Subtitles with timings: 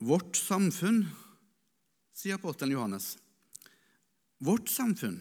[0.00, 1.02] Vårt samfunn,
[2.16, 3.18] sier apostelen Johannes,
[4.40, 5.18] vårt samfunn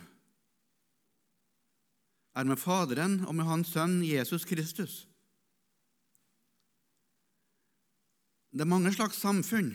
[2.39, 5.01] er med Faderen og med Hans Sønn Jesus Kristus.
[8.55, 9.73] Det er mange slags samfunn.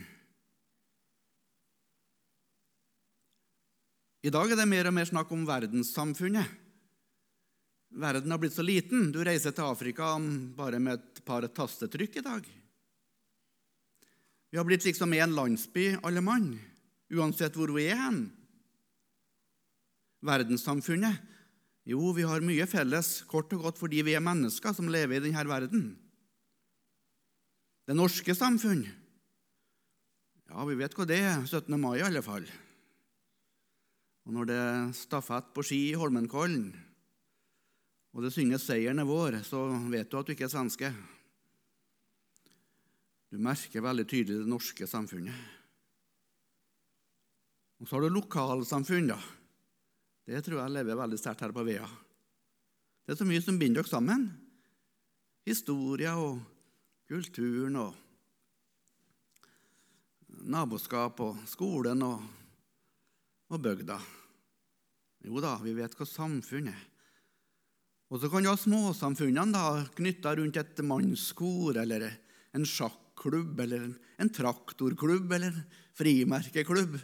[4.24, 6.60] I dag er det mer og mer snakk om verdenssamfunnet.
[7.94, 9.10] Verden har blitt så liten.
[9.12, 10.16] Du reiser til Afrika
[10.56, 12.54] bare med et par tastetrykk i dag.
[14.54, 16.52] Vi har blitt liksom en landsby, alle mann,
[17.10, 18.20] uansett hvor vi er hen.
[20.22, 21.32] Verdenssamfunnet
[21.90, 25.24] Jo, vi har mye felles, kort og godt fordi vi er mennesker som lever i
[25.24, 25.82] denne verden.
[27.82, 28.84] Det norske samfunn
[30.46, 31.42] Ja, vi vet hva det er.
[31.42, 31.74] 17.
[31.74, 32.46] mai, i alle fall.
[34.22, 36.70] Og når det er stafett på ski i Holmenkollen,
[38.14, 40.94] og det synges 'Seieren er vår', så vet du at du ikke er svenske.
[43.34, 45.34] Du merker veldig tydelig det norske samfunnet.
[47.82, 49.18] Og så har du lokalsamfunn, da.
[50.24, 51.88] Det tror jeg lever veldig sterkt her på Vea.
[53.02, 54.28] Det er så mye som binder dere sammen.
[55.50, 56.38] Historia og
[57.10, 57.98] kulturen og
[60.54, 62.22] naboskap og skolen og
[63.52, 63.98] og bygda.
[65.24, 66.82] Jo da, vi vet hva samfunn er.
[68.12, 72.06] Og så kan du ha småsamfunnene da, knytta rundt et mannskor eller
[72.54, 72.66] en
[73.14, 75.54] sjakklubb eller en traktorklubb eller
[75.94, 76.98] frimerkeklubb.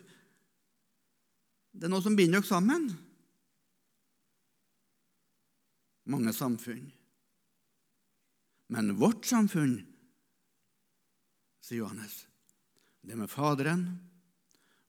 [1.73, 2.91] Det er noe som binder dere sammen.
[6.11, 6.91] Mange samfunn.
[8.71, 9.87] Men vårt samfunn,
[11.61, 12.27] sier Johannes,
[13.03, 14.01] det er med Faderen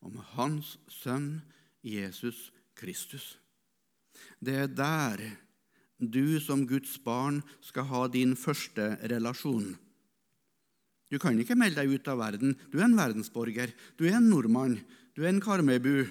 [0.02, 1.42] og med Hans Sønn
[1.83, 3.38] Jesus Kristus.
[4.39, 5.22] Det er der
[6.02, 9.77] du som Guds barn skal ha din første relasjon.
[11.12, 12.56] Du kan ikke melde deg ut av verden.
[12.72, 13.73] Du er en verdensborger.
[14.00, 14.78] Du er en nordmann.
[15.12, 16.08] Du er en Karmøybu.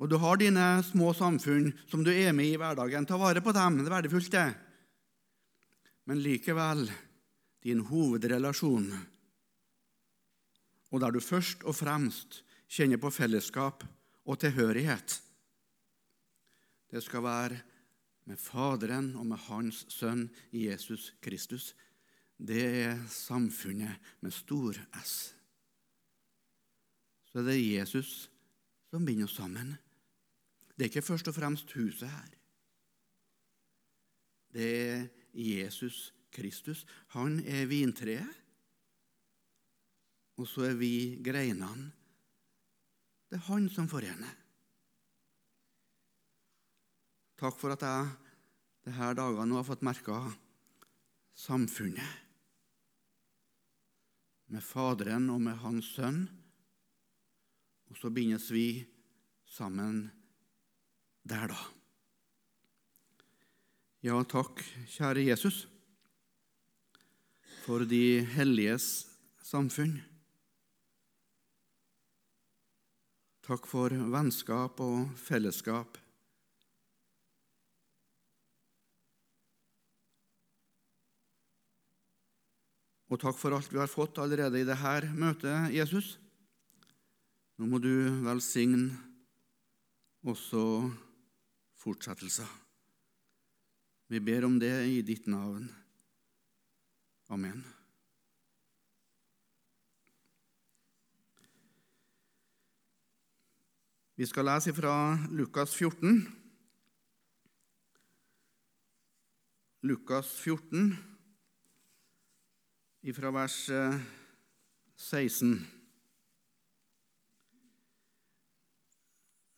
[0.00, 3.06] Og du har dine små samfunn som du er med i hverdagen.
[3.06, 3.78] Ta vare på dem.
[3.78, 4.48] Det er verdifullt, det.
[6.10, 6.88] Men likevel
[7.62, 8.88] din hovedrelasjon,
[10.90, 13.84] og der du først og fremst kjenner på fellesskap
[14.24, 15.20] og tilhørighet.
[16.90, 17.60] Det skal være
[18.26, 21.74] med Faderen og med Hans Sønn Jesus Kristus.
[22.40, 25.14] Det er samfunnet med stor S.
[27.28, 28.30] Så det er Jesus
[28.90, 29.74] som binder oss sammen.
[30.74, 32.30] Det er ikke først og fremst huset her.
[34.50, 35.06] Det er
[35.36, 36.86] Jesus Kristus.
[37.14, 38.36] Han er vintreet,
[40.40, 41.90] og så er vi greinene
[43.30, 44.30] det er Han som forener.
[47.38, 48.08] Takk for at jeg
[48.88, 50.16] disse dagene har fått merka
[51.38, 52.29] samfunnet
[54.50, 56.24] med Faderen og med Hans Sønn.
[57.90, 58.84] Og så bindes vi
[59.46, 60.08] sammen
[61.26, 61.58] der, da.
[64.02, 65.66] Ja, takk, kjære Jesus,
[67.66, 68.86] for de helliges
[69.44, 69.98] samfunn.
[73.44, 75.98] Takk for vennskap og fellesskap.
[83.10, 86.12] Og takk for alt vi har fått allerede i dette møtet, Jesus.
[87.58, 87.90] Nå må du
[88.22, 88.94] velsigne
[90.22, 90.62] også
[91.82, 92.46] fortsettelser.
[94.10, 95.66] Vi ber om det i ditt navn.
[97.34, 97.64] Amen.
[104.14, 104.94] Vi skal lese fra
[105.34, 106.26] Lukas 14.
[109.82, 111.09] Lukas 14,
[113.08, 113.70] fra vers
[114.96, 115.52] 16.
[115.52, 115.58] Eh,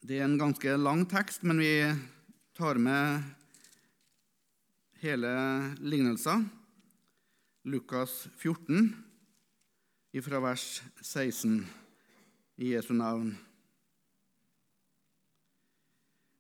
[0.02, 1.94] Det er en ganske lang tekst, men vi
[2.58, 3.22] tar med
[4.98, 5.30] hele
[5.78, 6.48] lignelsen.
[7.70, 8.96] Lukas 14,
[10.10, 11.62] ifra vers 16,
[12.58, 13.36] i Jesu navn.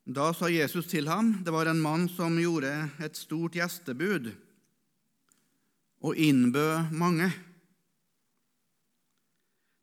[0.06, 4.32] Da sa Jesus til ham, det var en mann som gjorde et stort gjestebud
[6.02, 7.30] og innbød mange.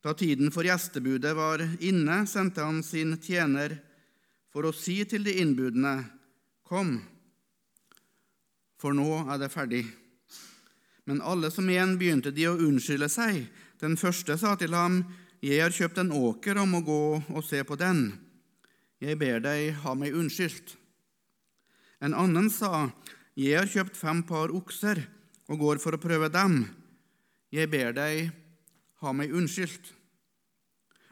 [0.04, 3.76] Da tiden for gjestebudet var inne, sendte han sin tjener
[4.54, 5.98] for å si til de innbudne,
[6.70, 7.00] Kom,
[8.78, 9.82] for nå er det ferdig.
[11.10, 13.40] Men alle som igjen begynte de å unnskylde seg.
[13.82, 15.02] Den første sa til ham,
[15.42, 18.12] Jeg har kjøpt en åker og må gå og se på den.
[19.02, 20.76] Jeg ber deg ha meg unnskyldt.
[22.06, 22.92] En annen sa,
[23.34, 25.02] Jeg har kjøpt fem par okser
[25.50, 26.62] og går for å prøve dem.
[27.50, 28.30] Jeg ber deg
[29.02, 29.94] ha meg unnskyldt.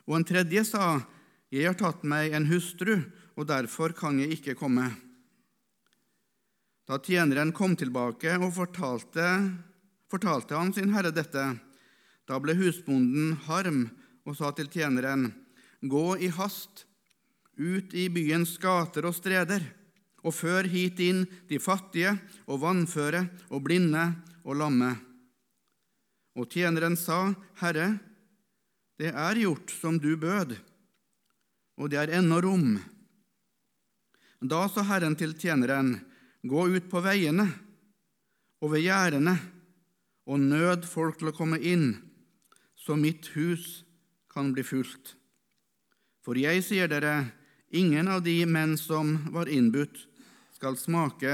[0.08, 1.02] Og en tredje sa,
[1.50, 2.98] Jeg har tatt meg en hustru,
[3.40, 4.90] og derfor kan jeg ikke komme.
[6.88, 9.24] Da tjeneren kom tilbake og fortalte,
[10.12, 11.46] fortalte han sin herre dette,
[12.28, 13.86] da ble husbonden harm
[14.28, 15.32] og sa til tjeneren,
[15.80, 16.84] Gå i hast
[17.56, 19.62] ut i byens gater og streder,
[20.28, 24.04] og før hit inn de fattige og vannføre og blinde
[24.44, 24.92] og lamme.
[26.38, 27.32] Og tjeneren sa,
[27.62, 27.96] Herre,
[29.00, 30.58] det er gjort som du bød,
[31.78, 32.76] og det er ennå rom.
[34.42, 35.98] Da sa Herren til tjeneren,
[36.48, 37.48] Gå ut på veiene
[38.62, 39.34] og ved gjerdene
[40.30, 41.98] og nød folk til å komme inn,
[42.78, 43.82] så mitt hus
[44.32, 45.16] kan bli fullt.
[46.24, 47.34] For jeg sier dere,
[47.74, 50.07] ingen av de menn som var innbudt,
[50.58, 51.34] skal smake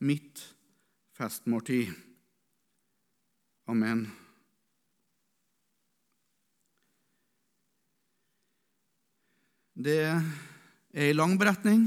[0.00, 0.40] mitt
[1.12, 1.92] festmåltid.
[3.68, 4.06] Amen.
[9.76, 10.24] Det er
[11.04, 11.84] ei lang beretning,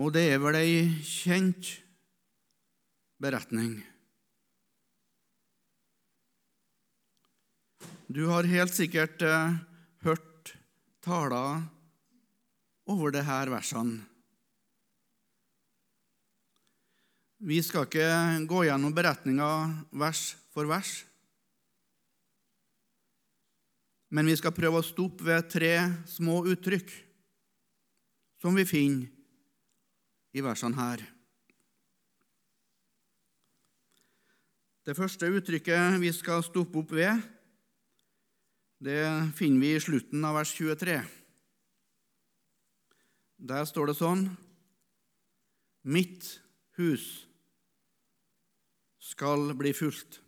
[0.00, 1.74] og det er vel ei kjent
[3.20, 3.76] beretning.
[8.08, 9.58] Du har helt sikkert eh,
[10.06, 10.54] hørt
[11.04, 11.66] taler
[12.88, 14.07] over disse versene.
[17.38, 18.06] Vi skal ikke
[18.50, 19.46] gå gjennom beretninga
[19.94, 21.04] vers for vers,
[24.10, 25.74] men vi skal prøve å stoppe ved tre
[26.10, 26.90] små uttrykk
[28.42, 29.06] som vi finner
[30.34, 31.04] i versene her.
[34.82, 37.22] Det første uttrykket vi skal stoppe opp ved,
[38.82, 38.98] det
[39.38, 40.98] finner vi i slutten av vers 23.
[43.46, 44.26] Der står det sånn
[45.86, 46.26] Mitt
[46.80, 47.27] hus
[49.08, 50.20] skal bli fulgt.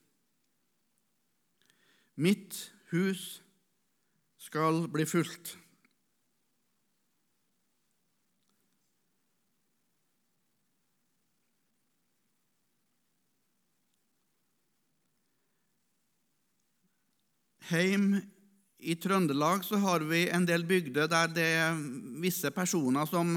[2.17, 2.57] Mitt
[2.93, 3.43] hus
[4.41, 5.57] skal bli fulgt.
[17.71, 18.17] Heim
[18.81, 21.77] i Trøndelag så har vi en del bygder der det er
[22.19, 23.37] visse personer som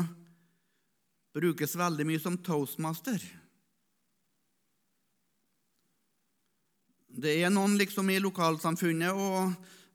[1.36, 3.22] brukes veldig mye som toastmaster.
[7.14, 9.14] Det er noen liksom i lokalsamfunnet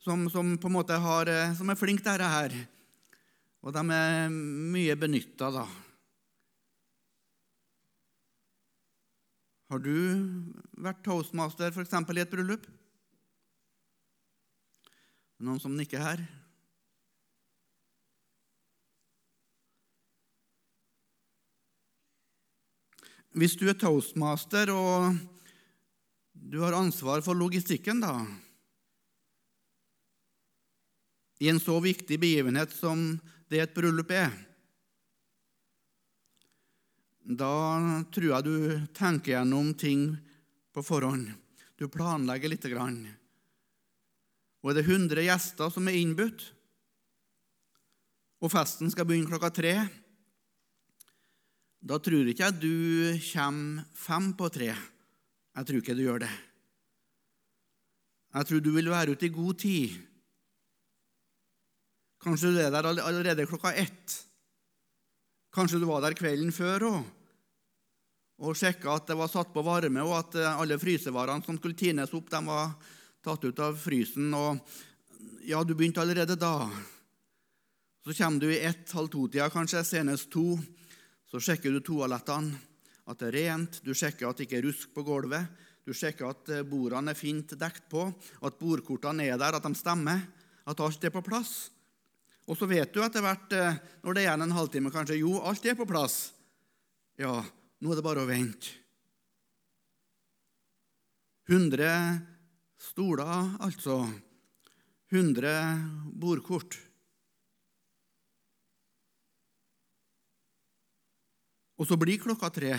[0.05, 1.27] som, som, på en måte har,
[1.59, 2.53] som er flinke til dette her.
[3.67, 5.65] Og de er mye benytta, da.
[9.69, 9.97] Har du
[10.79, 11.97] vært toastmaster f.eks.
[11.99, 12.69] i et bryllup?
[15.43, 16.23] Noen som nikker her?
[23.35, 25.19] Hvis du er toastmaster og
[26.43, 28.15] du har ansvar for logistikken, da
[31.39, 33.13] I en så viktig begivenhet som
[33.49, 34.33] det et bryllup er,
[37.23, 37.53] da
[38.11, 38.57] tror jeg du
[38.97, 40.09] tenker gjennom ting
[40.75, 41.29] på forhånd.
[41.79, 43.05] Du planlegger lite grann.
[44.65, 46.43] Og er det 100 gjester som er innbudt,
[48.43, 49.75] og festen skal begynne klokka tre,
[51.79, 52.75] da tror ikke jeg du
[53.31, 54.73] kommer fem på tre.
[55.59, 56.31] Jeg tror ikke du gjør det.
[58.39, 59.97] Jeg tror du vil være ute i god tid.
[62.23, 64.19] Kanskje du er der allerede klokka ett.
[65.55, 67.01] Kanskje du var der kvelden før òg
[68.39, 72.13] og sjekka at det var satt på varme, og at alle frysevarene som skulle tines
[72.15, 72.71] opp, de var
[73.25, 74.61] tatt ut av frysen, og
[75.43, 76.69] ja, du begynte allerede da.
[78.05, 80.53] Så kommer du i ett-halv to-tida, kanskje, senest to.
[81.29, 82.55] Så sjekker du toalettene,
[83.09, 85.49] at det er rent, du sjekker at det ikke er rusk på gulvet,
[85.89, 88.05] du sjekker at eh, bordene er fint dekt på,
[88.45, 90.21] at bordkortene er der, at de stemmer,
[90.69, 91.71] at alt er på plass.
[92.49, 95.39] Og så vet du etter hvert, eh, når det er igjen en halvtime, kanskje jo,
[95.41, 96.19] alt er på plass.
[97.21, 97.39] Ja,
[97.81, 98.77] nå er det bare å vente.
[101.49, 101.89] 100
[102.77, 104.03] stoler, altså.
[105.09, 105.49] 100
[106.21, 106.77] bordkort.
[111.79, 112.77] Og så blir klokka tre.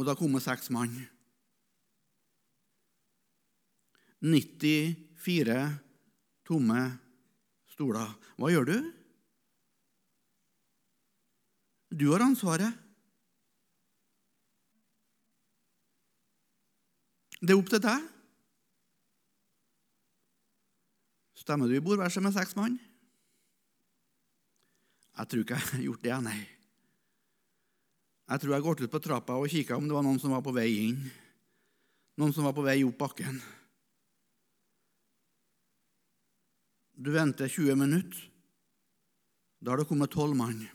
[0.00, 0.94] Og da kommer seks mann.
[4.24, 5.56] 94
[6.48, 6.84] tomme
[7.74, 8.14] stoler.
[8.40, 8.76] Hva gjør du?
[12.00, 12.72] Du har ansvaret.
[17.40, 18.06] Det er opp til deg.
[21.40, 22.80] Stemmer du i bordverset med seks mann?
[25.16, 26.40] Jeg tror ikke jeg har gjort det, nei.
[28.30, 30.44] Jeg tror jeg gått ut på trappa og kikka om det var noen som var
[30.46, 31.00] på vei inn.
[32.20, 33.38] noen som var på vei opp bakken.
[37.00, 38.20] Du venter 20 minutter.
[39.60, 40.68] Da har det kommet tolv mann.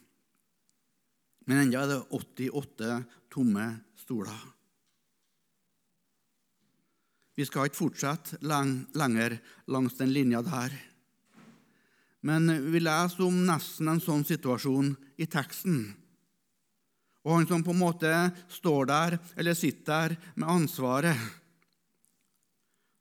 [1.45, 3.65] Men ennå er det 88 tomme
[4.01, 4.41] stoler.
[7.35, 9.38] Vi skal ikke fortsette lenger
[9.69, 10.74] langs den linja der.
[12.25, 15.93] Men vi leser om nesten en sånn situasjon i teksten.
[17.25, 18.12] Og han som på en måte
[18.53, 21.17] står der, eller sitter der med ansvaret,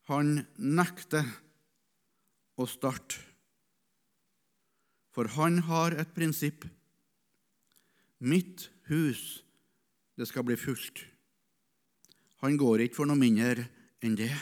[0.08, 1.28] han nekter
[2.60, 3.20] å starte.
[5.14, 6.64] For han har et prinsipp.
[8.24, 9.44] Mitt hus,
[10.16, 11.04] det skal bli fullt.
[12.44, 13.68] Han går ikke for noe mindre
[14.04, 14.32] enn det.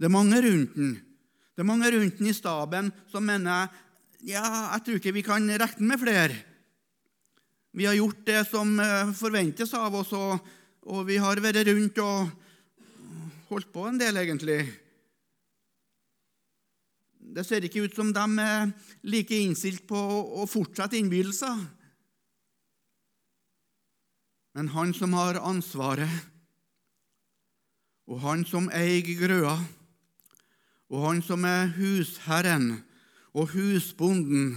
[0.00, 0.92] Det er mange rundt den.
[1.54, 3.68] Det er mange rundt den i staben som mener
[4.20, 4.42] ja,
[4.74, 6.36] jeg tror ikke vi kan regne med flere.
[7.70, 10.40] Vi har gjort det som eh, forventes av oss, og,
[10.90, 12.30] og vi har vært rundt og
[13.50, 14.64] holdt på en del, egentlig.
[17.30, 18.72] Det ser ikke ut som de er
[19.06, 19.98] like innstilt på
[20.42, 21.62] å fortsette innbydelser.
[24.58, 26.10] Men han som har ansvaret,
[28.10, 29.54] og han som eier grøa,
[30.90, 32.80] og han som er husherren
[33.30, 34.56] og husbonden,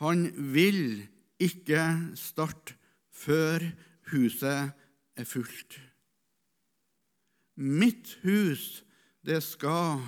[0.00, 1.02] han vil
[1.44, 1.82] ikke
[2.18, 2.74] start
[3.12, 3.64] før
[4.12, 4.72] huset
[5.16, 5.78] er fullt.
[7.56, 8.82] Mitt hus,
[9.22, 10.00] det skal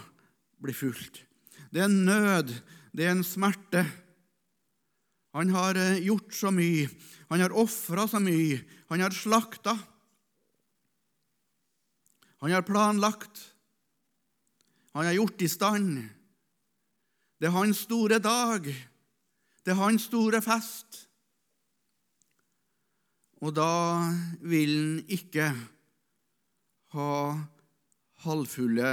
[0.62, 1.21] bli fullt.
[1.71, 2.55] Det er en nød,
[2.95, 3.85] det er en smerte.
[5.35, 6.87] Han har eh, gjort så mye,
[7.29, 8.61] han har ofra så mye,
[8.91, 9.75] han har slakta.
[12.45, 13.41] Han har planlagt,
[14.93, 16.05] han har gjort i stand.
[17.41, 18.69] Det er hans store dag,
[19.64, 21.04] det er hans store fest.
[23.45, 24.01] Og da
[24.41, 25.51] vil en ikke
[26.95, 27.17] ha
[28.25, 28.93] halvfulle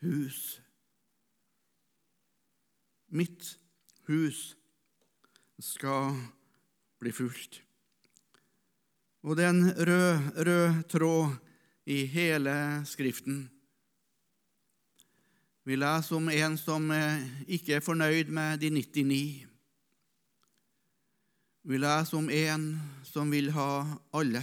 [0.00, 0.38] hus.
[3.12, 3.50] Mitt
[4.08, 4.54] hus
[5.60, 6.16] skal
[7.02, 7.60] bli fullt.
[9.22, 11.36] Og det er en rød, rød tråd
[11.92, 12.56] i hele
[12.88, 13.44] Skriften.
[15.68, 16.88] Vi leser om en som
[17.46, 19.51] ikke er fornøyd med de 99.
[21.62, 22.64] Vi leser om en
[23.06, 23.84] som vil ha
[24.18, 24.42] alle.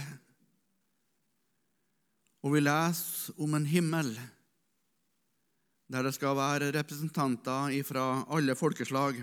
[2.40, 4.14] Og vi leser om en himmel
[5.90, 9.18] der det skal være representanter fra alle folkeslag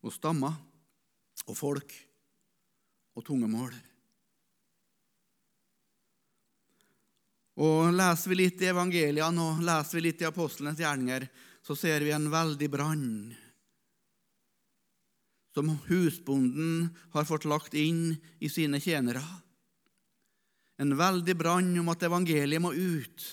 [0.00, 0.54] og stammer
[1.44, 1.92] og folk
[3.18, 3.74] og tungemål.
[7.60, 11.26] Og Leser vi litt i evangeliene og leser vi litt i apostlenes gjerninger,
[11.60, 13.10] så ser vi en veldig brann
[15.54, 19.22] som husbonden har fått lagt inn i sine tjenere.
[20.80, 23.26] En veldig brann om at evangeliet må ut.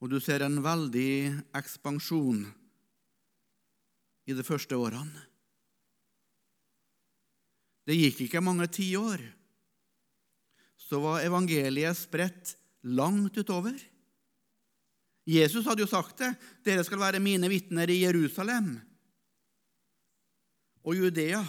[0.00, 2.44] Og du ser en veldig ekspansjon
[4.30, 5.26] i de første årene.
[7.88, 9.22] Det gikk ikke mange tiår,
[10.78, 12.54] så var evangeliet spredt
[12.86, 13.74] langt utover.
[15.30, 16.30] Jesus hadde jo sagt det.
[16.66, 18.72] Dere skal være mine vitner i Jerusalem
[20.80, 21.42] og Judea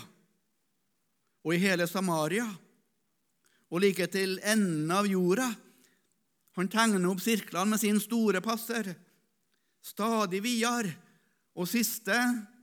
[1.41, 2.45] og i hele Samaria
[3.71, 5.47] og like til enden av jorda.
[6.59, 8.91] Han tegner opp sirklene med sin store passer,
[9.81, 10.91] stadig videre.
[11.55, 12.15] Og siste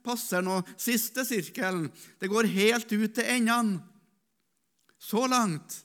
[0.04, 1.88] passeren og siste sirkelen,
[2.20, 3.80] det går helt ut til endene.
[4.98, 5.76] Så langt.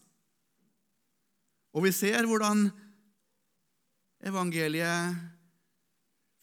[1.74, 2.68] Og vi ser hvordan
[4.24, 5.15] evangeliet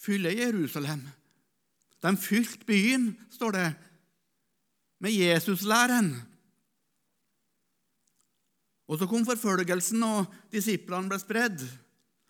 [0.01, 1.03] fyller Jerusalem.
[2.01, 3.69] De fylte byen, står det,
[5.01, 6.13] med Jesuslæren.
[8.91, 11.63] Og så kom forfølgelsen, og disiplene ble spredd,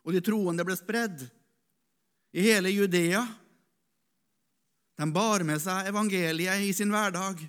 [0.04, 1.23] og de troende ble spredd
[2.37, 3.23] i hele Judea.
[5.00, 7.40] De bar med seg evangeliet i sin hverdag.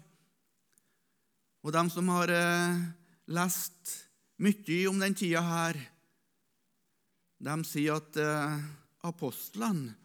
[1.62, 2.78] Og de som har eh,
[3.36, 3.98] lest
[4.42, 5.78] mye om den tida her,
[7.42, 8.62] de sier at eh,
[9.08, 9.96] apostlene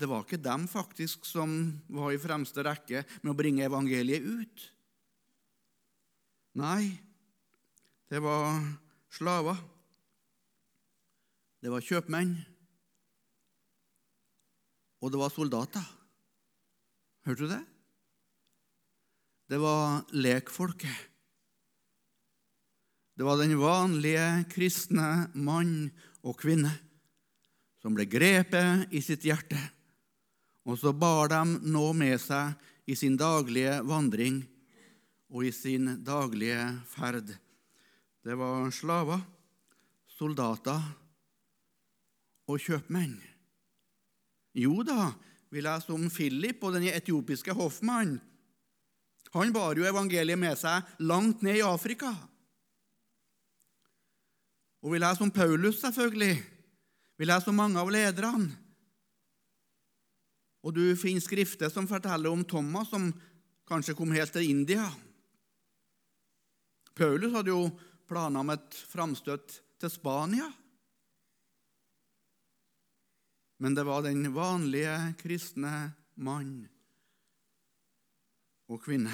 [0.00, 1.50] det var ikke dem faktisk som
[1.92, 4.62] var i fremste rekke med å bringe evangeliet ut.
[6.56, 6.96] Nei,
[8.08, 8.56] det var
[9.12, 9.60] slaver.
[11.60, 12.32] Det var kjøpmenn.
[15.04, 15.84] Og det var soldater.
[17.28, 17.62] Hørte du det?
[19.52, 21.09] Det var lekfolket.
[23.20, 25.90] Det var den vanlige kristne mann
[26.24, 26.70] og kvinne
[27.76, 29.58] som ble grepet i sitt hjerte,
[30.64, 34.38] og så bar de nå med seg i sin daglige vandring
[35.28, 37.28] og i sin daglige ferd.
[38.24, 39.20] Det var slaver,
[40.16, 40.80] soldater
[42.48, 43.20] og kjøpmenn.
[44.64, 45.10] Jo da,
[45.52, 48.16] vi leser om Philip og den etiopiske hoffmannen.
[49.36, 52.16] Han bar jo evangeliet med seg langt ned i Afrika.
[54.80, 56.34] Og vi leser om Paulus, selvfølgelig.
[57.20, 58.48] Vi leser om mange av lederne.
[60.60, 63.08] Og du finner skrifter som forteller om Thomas, som
[63.68, 64.84] kanskje kom helt til India.
[66.96, 67.70] Paulus hadde jo
[68.08, 70.48] planer om et framstøt til Spania.
[73.60, 76.64] Men det var den vanlige kristne mann
[78.70, 79.12] og kvinne.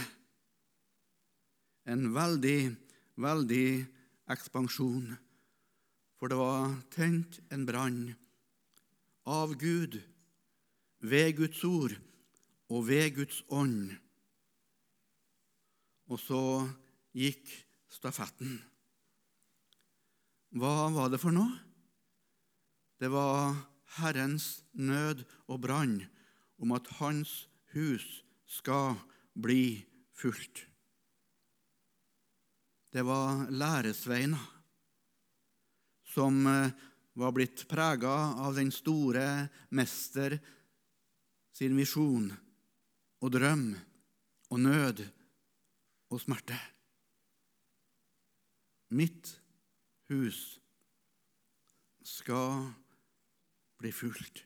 [1.86, 2.58] En veldig,
[3.22, 3.68] veldig
[4.34, 5.14] ekspansjon
[6.16, 8.14] for det var tent en brann
[9.26, 10.00] av Gud,
[11.06, 11.92] ved Guds ord
[12.72, 13.92] og ved Guds ånd.
[16.08, 16.40] Og så
[17.14, 17.50] gikk
[17.92, 18.58] stafetten.
[20.56, 21.52] Hva var det for noe?
[22.96, 23.52] Det var
[23.98, 25.98] Herrens nød og brann
[26.62, 27.44] om at Hans
[27.74, 28.06] hus
[28.48, 28.96] skal
[29.36, 29.84] bli
[30.16, 30.64] fullt.
[32.92, 34.55] Det var læresveina
[36.16, 36.72] som eh,
[37.12, 40.38] var blitt prega av den store mester
[41.52, 42.30] sin visjon
[43.20, 43.68] og drøm
[44.52, 45.02] og nød
[46.12, 46.56] og smerte.
[48.96, 49.34] Mitt
[50.08, 50.40] hus
[52.06, 52.68] skal
[53.80, 54.44] bli fullt.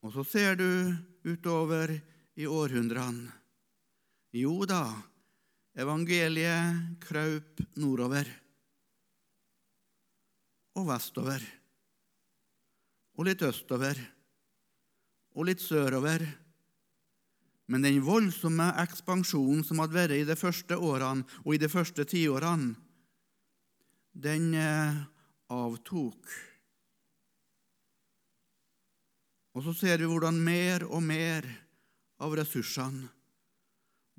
[0.00, 0.70] Og så ser du
[1.28, 1.92] utover
[2.40, 3.30] i århundrene.
[4.32, 4.86] Jo da,
[5.76, 8.39] evangeliet kraup nordover
[10.78, 11.42] og vestover.
[13.18, 13.98] Og litt østover
[15.36, 16.24] og litt sørover.
[17.70, 22.06] Men den voldsomme ekspansjonen som hadde vært i de første årene og i de første
[22.08, 22.74] tiårene,
[24.10, 24.96] den eh,
[25.54, 26.32] avtok.
[29.54, 31.46] Og så ser vi hvordan mer og mer
[32.22, 33.06] av ressursene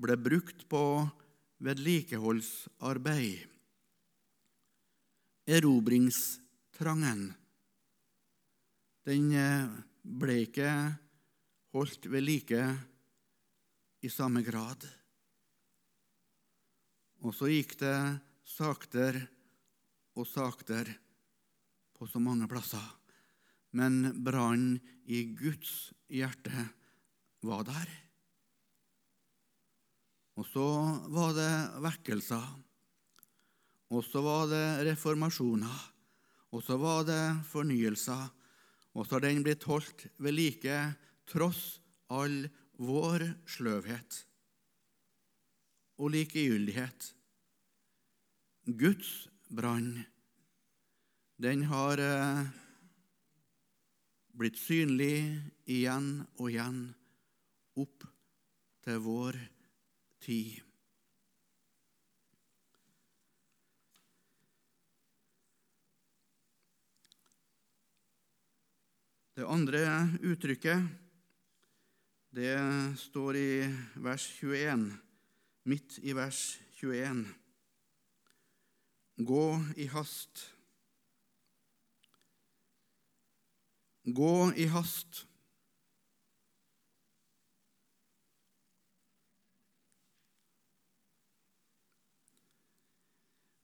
[0.01, 0.83] ble brukt på
[1.61, 3.43] vedlikeholdsarbeid,
[5.51, 6.40] erobringsarbeid
[6.81, 7.29] trangen
[9.07, 9.69] den eh,
[10.01, 10.69] ble ikke
[11.73, 12.61] holdt ved like
[14.01, 14.85] i samme grad.
[17.21, 17.97] Og så gikk det
[18.45, 19.23] saktere
[20.17, 20.93] og saktere
[21.97, 22.83] på så mange plasser.
[23.77, 26.65] Men brannen i Guds hjerte
[27.45, 27.89] var der.
[30.37, 30.67] Og så
[31.13, 31.53] var det
[31.85, 32.45] vekkelser.
[33.91, 35.90] Og så var det reformasjoner.
[36.51, 38.27] Og så var det fornyelser,
[38.91, 40.79] og så har den blitt holdt ved like
[41.31, 41.79] tross
[42.11, 42.43] all
[42.81, 44.17] vår sløvhet
[46.01, 47.11] og likegyldighet.
[48.65, 50.01] Guds brann,
[51.41, 52.49] den har eh,
[54.37, 55.15] blitt synlig
[55.69, 56.81] igjen og igjen
[57.81, 58.05] opp
[58.85, 59.37] til vår
[60.25, 60.70] tid.
[69.31, 69.79] Det andre
[70.27, 70.81] uttrykket
[72.35, 72.55] det
[72.99, 73.51] står i
[74.03, 74.83] vers 21,
[75.71, 77.21] midt i vers 21.
[79.23, 79.45] Gå
[79.79, 80.43] i hast.
[84.03, 85.23] Gå i hast.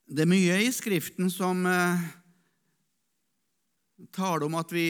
[0.07, 2.05] Det er mye i Skriften som eh,
[4.15, 4.87] taler om at vi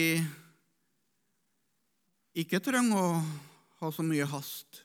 [2.38, 3.16] ikke trenger å
[3.80, 4.84] ha så mye hast.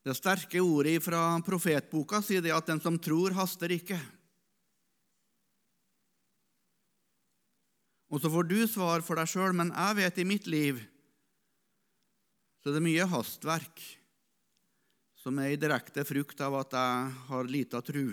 [0.00, 3.98] Det sterke ordet fra profetboka sier det at den som tror, haster ikke.
[8.10, 10.80] Og så får du svar for deg sjøl, men jeg vet i mitt liv
[12.60, 13.78] så det er mye hastverk
[15.20, 18.12] som er i direkte frukt av at jeg har lita tru.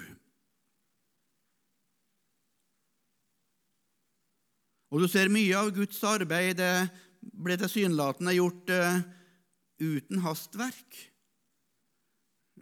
[4.92, 6.88] Og du ser mye av Guds arbeid eh,
[7.20, 9.00] ble tilsynelatende gjort uh,
[9.84, 11.00] uten hastverk.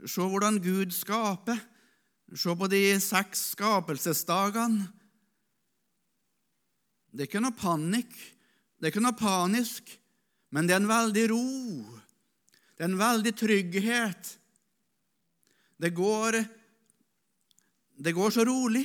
[0.06, 1.60] Se hvordan Gud skaper.
[2.34, 4.88] Se på de seks skapelsesdagene.
[7.16, 8.12] Det er ikke noe panikk,
[8.76, 9.94] det er ikke noe panisk,
[10.52, 11.46] men det er en veldig ro.
[12.76, 14.32] Det er en veldig trygghet.
[15.80, 16.42] Det går,
[18.04, 18.84] det går så rolig.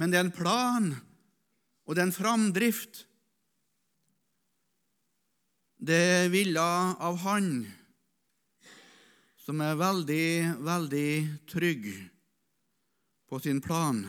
[0.00, 0.88] Men det er en plan
[1.88, 3.06] og den framdrift
[5.78, 7.62] det ville av Han,
[9.40, 10.28] som er veldig,
[10.60, 11.10] veldig
[11.48, 11.86] trygg
[13.30, 14.02] på sin plan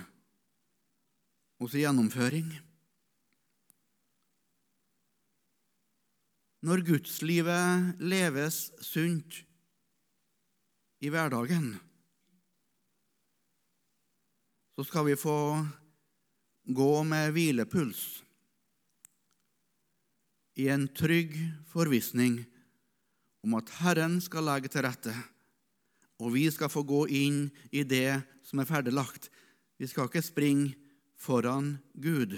[1.60, 2.50] og sin gjennomføring.
[6.68, 9.38] Når gudslivet leves sunt
[11.00, 11.78] i hverdagen,
[14.76, 15.38] så skal vi få
[16.70, 18.02] gå med hvilepuls
[20.60, 21.36] i en trygg
[21.72, 22.42] forvissning
[23.46, 25.14] om at Herren skal legge til rette,
[26.20, 29.30] og vi skal få gå inn i det som er ferdiglagt.
[29.80, 30.74] Vi skal ikke springe
[31.20, 32.36] foran Gud,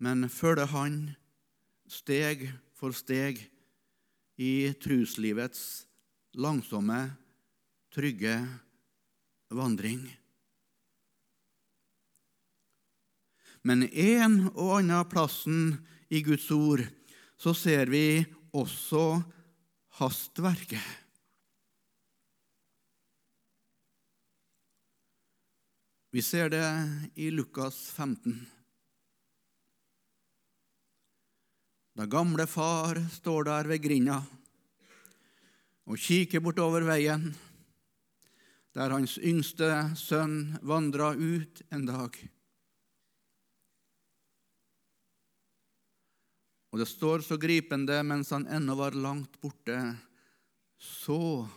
[0.00, 0.96] men følge Han
[1.90, 3.42] steg for steg
[4.40, 5.84] i truslivets
[6.40, 7.10] langsomme,
[7.92, 8.38] trygge
[9.52, 10.06] vandring.
[13.66, 15.60] Men en og annen plassen
[16.08, 16.84] i Guds ord
[17.40, 18.22] så ser vi
[18.56, 19.20] også
[20.00, 20.84] hastverket.
[26.10, 26.66] Vi ser det
[27.14, 28.40] i Lukas 15.
[31.94, 34.18] Da gamle far står der ved grinda
[35.90, 37.30] og kikker bortover veien,
[38.74, 39.68] der hans yngste
[39.98, 42.18] sønn vandra ut en dag.
[46.70, 49.78] Og det står så gripende mens han ennå var langt borte,
[50.78, 51.48] så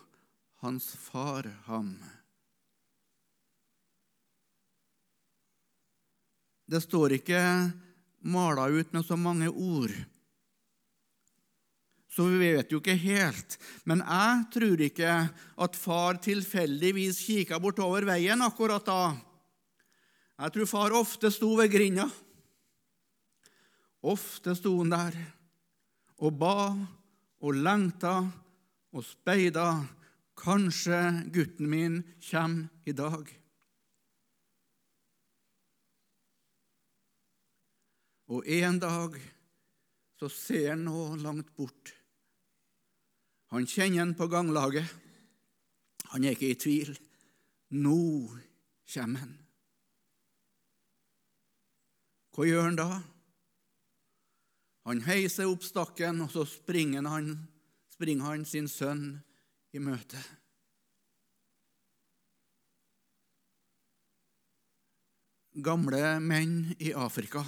[0.64, 1.94] hans far ham.
[6.66, 7.42] Det står ikke
[8.26, 9.94] mala ut med så mange ord,
[12.14, 13.56] så vi vet jo ikke helt.
[13.90, 15.14] Men jeg tror ikke
[15.66, 19.16] at far tilfeldigvis kikka bortover veien akkurat da.
[20.44, 22.06] Jeg tror far ofte sto ved grinda
[24.04, 25.16] Ofte sto han der
[26.24, 26.56] og ba
[27.44, 28.18] og lengta
[28.94, 29.84] og speida.
[30.34, 33.28] Kanskje gutten min kommer i dag.
[38.34, 39.20] Og en dag
[40.18, 41.94] så ser han noe langt bort.
[43.54, 44.90] Han kjenner han på ganglaget.
[46.10, 46.96] Han er ikke i tvil.
[47.78, 48.00] Nå
[48.94, 49.36] kommer han.
[52.34, 52.90] Hva gjør han da?
[54.84, 57.36] Han heiser opp stakken, og så springer han,
[57.94, 59.06] springer han sin sønn
[59.72, 60.20] i møte.
[65.64, 67.44] Gamle menn i Afrika,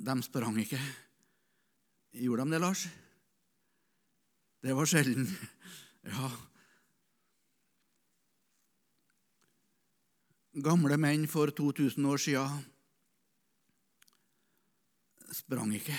[0.00, 0.80] de sprang ikke.
[2.16, 2.86] Gjorde de det, Lars?
[4.64, 5.28] Det var sjelden.
[6.08, 6.30] Ja.
[10.64, 12.46] Gamle menn for 2000 år sia
[15.34, 15.96] sprang ikke.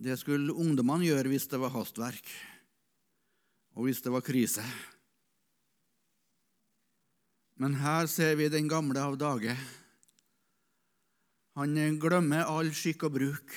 [0.00, 2.30] Det skulle ungdommene gjøre hvis det var hastverk,
[3.76, 4.64] og hvis det var krise.
[7.60, 9.52] Men her ser vi den gamle av dage.
[11.60, 13.52] Han glemmer all skikk og bruk.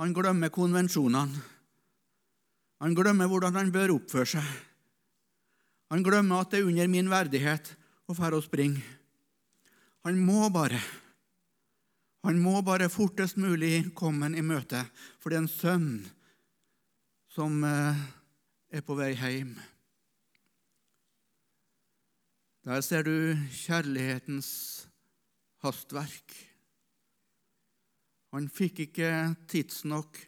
[0.00, 1.42] Han glemmer konvensjonene.
[2.78, 4.48] Han glemmer hvordan han bør oppføre seg.
[5.92, 7.72] Han glemmer at det er under min verdighet
[8.08, 8.80] å fære og springe.
[10.06, 10.80] Han må bare.
[12.26, 14.82] Han må bare fortest mulig komme i møte,
[15.20, 15.90] for det er en sønn
[17.30, 18.00] som eh,
[18.74, 19.54] er på vei hjem.
[22.66, 24.50] Der ser du kjærlighetens
[25.62, 26.34] hastverk.
[28.34, 29.10] Han fikk ikke
[29.48, 30.18] tidsnok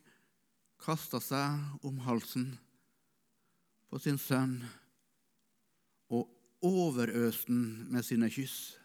[0.81, 2.55] kasta seg om halsen
[3.91, 4.61] på sin sønn
[6.09, 6.31] og
[6.65, 8.80] overøste den med sine kyss.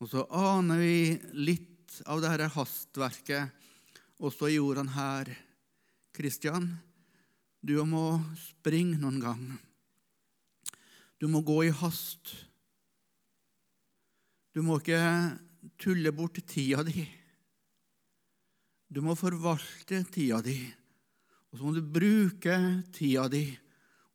[0.00, 0.94] Og så aner vi
[1.36, 5.28] litt av dette hastverket også i ordene her.
[6.16, 6.70] Kristian,
[7.60, 9.42] du må springe noen gang.
[11.20, 12.32] Du må gå i hast.
[14.56, 15.00] Du må ikke
[15.80, 17.04] tulle bort tida di.
[18.88, 20.56] Du må forvalte tida di.
[21.52, 22.56] Og så må du bruke
[22.96, 23.44] tida di.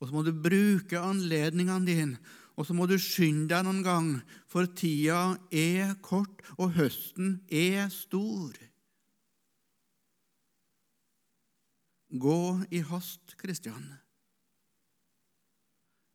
[0.02, 4.10] Og så må du bruke anledningene dine og så må du skynde deg noen gang,
[4.48, 8.56] for tida er kort, og høsten er stor.
[12.16, 12.40] Gå
[12.72, 13.90] i hast, Kristian.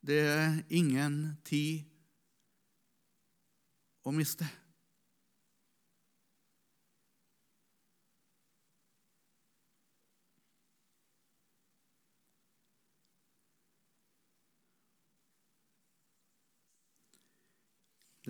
[0.00, 1.84] Det er ingen tid
[4.08, 4.48] å miste.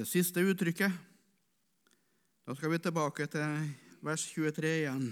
[0.01, 0.93] Det siste uttrykket
[2.47, 3.67] Da skal vi tilbake til
[4.01, 5.03] vers 23 igjen.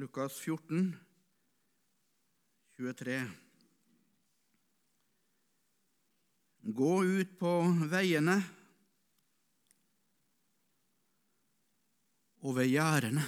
[0.00, 0.86] Lukas 14,
[2.78, 3.16] 23.
[6.78, 7.52] Gå ut på
[7.90, 8.36] veiene
[12.40, 13.26] og ved gjerdene.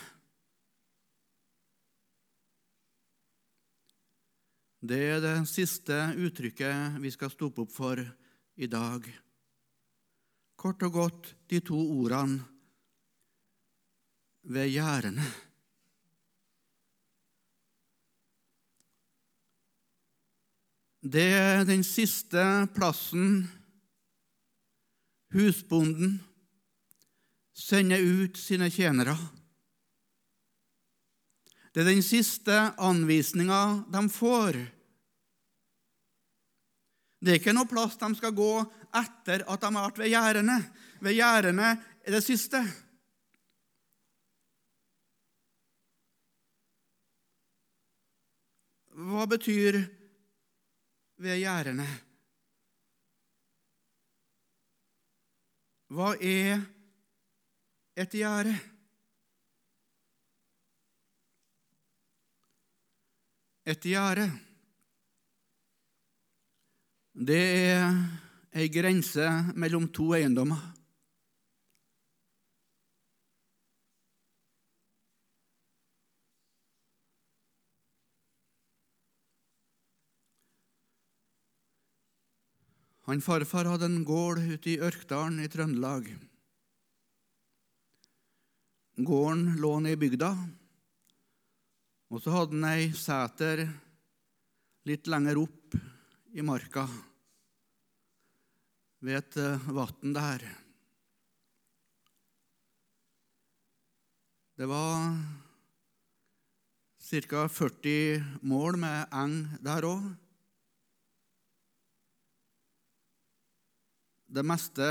[4.81, 8.01] Det er det siste uttrykket vi skal stoppe opp for
[8.57, 9.12] i dag.
[10.62, 12.44] Kort og godt de to ordene
[14.46, 15.25] ved gjerdene.
[21.03, 22.44] Det er den siste
[22.77, 23.48] plassen
[25.35, 26.20] husbonden
[27.59, 29.16] sender ut sine tjenere.
[31.75, 34.61] Det er den siste anvisninga de får.
[37.23, 38.53] Det er ikke noe plass de skal gå
[38.99, 40.57] etter at de har vært ved gjerdene.
[41.07, 41.69] Ved gjerdene
[42.03, 42.59] er det siste.
[48.93, 49.79] Hva betyr
[51.23, 51.87] ved gjerdene?
[55.95, 56.59] Hva er
[58.03, 58.59] et gjerde?
[63.63, 64.27] Et gjerde,
[67.23, 67.89] det er
[68.59, 70.61] ei grense mellom to eiendommer.
[83.07, 86.07] Han farfar hadde en gård ute i Ørkdalen i Trøndelag.
[89.03, 90.31] Gården lå nede i bygda,
[92.13, 93.65] og så hadde han ei sæter
[94.89, 95.77] litt lenger opp
[96.33, 96.87] i marka,
[99.03, 100.45] ved et eh, vann der.
[104.55, 105.17] Det var
[107.03, 107.49] ca.
[107.49, 109.35] 40 mål med eng
[109.65, 110.07] der òg.
[114.33, 114.87] Det meste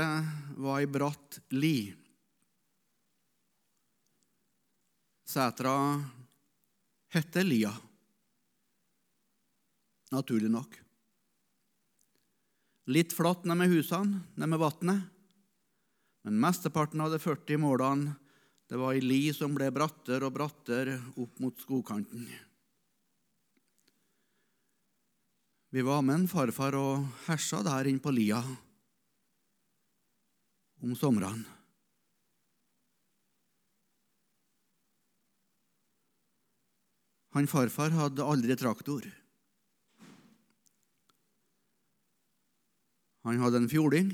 [0.60, 1.90] var ei bratt li.
[5.26, 5.74] Sætra
[7.16, 7.72] heter Lia,
[10.12, 10.76] naturlig nok.
[12.90, 15.04] Litt flatt ned med husene, ned med vannet,
[16.26, 18.16] men mesteparten av de 40 målene
[18.70, 22.24] det var ei li som ble brattere og brattere opp mot skogkanten.
[25.72, 28.40] Vi var med en farfar og hersa der inne på lia
[30.82, 31.44] om somrene.
[37.32, 39.04] Han farfar hadde aldri traktor.
[43.22, 44.08] Han hadde en fjording,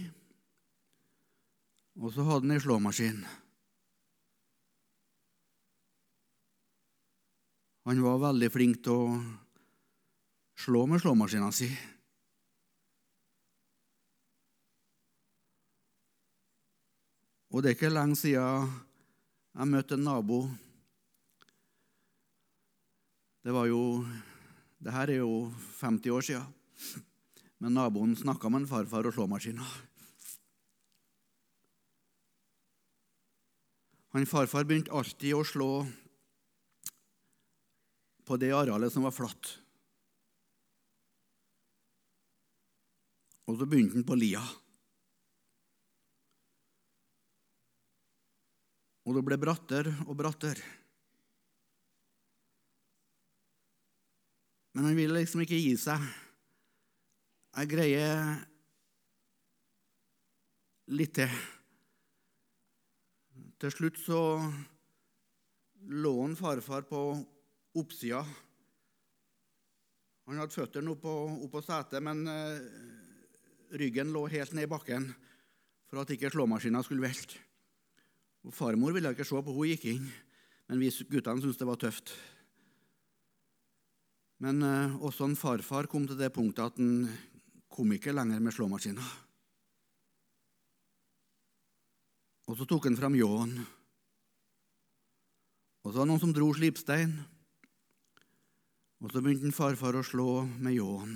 [1.97, 3.23] og så hadde han ei slåmaskin.
[7.89, 9.21] Han var veldig flink til å
[10.61, 11.71] slå med slåmaskina si.
[17.49, 18.69] Og det er ikke lenge siden
[19.57, 20.43] jeg møtte en nabo.
[23.41, 24.05] Det var jo
[24.79, 25.49] Det her er jo
[25.81, 27.08] 50 år siden.
[27.59, 29.65] Men naboen snakka med en farfar og slåmaskina.
[34.15, 35.73] Han farfar begynte alltid å slå
[38.29, 39.51] på det arealet som var flatt.
[43.49, 44.43] Og så begynte han på lia.
[49.09, 50.65] Og det ble brattere og brattere.
[54.77, 56.05] Men han ville liksom ikke gi seg.
[57.59, 58.37] Jeg greier
[60.95, 61.33] litt til.
[63.59, 64.21] Til slutt så
[65.91, 67.01] lå han farfar på
[67.81, 68.21] oppsida.
[70.29, 71.15] Han hadde føttene oppå,
[71.49, 72.61] oppå setet, men eh,
[73.83, 75.09] ryggen lå helt ned i bakken
[75.91, 77.41] for at ikke slåmaskina skulle velte.
[78.47, 80.07] Og Farmor ville ikke se på hun gikk inn,
[80.71, 82.15] men vi guttene syntes det var tøft.
[84.47, 87.11] Men eh, også en farfar kom til det punktet at han
[87.79, 89.05] kom ikke lenger med slåmaskina.
[92.51, 93.53] Og så tok han fram ljåen.
[95.85, 97.15] Og så var det noen som dro slipstein.
[98.99, 101.15] Og så begynte farfar å slå med ljåen.